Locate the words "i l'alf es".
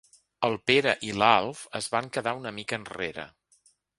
1.07-1.91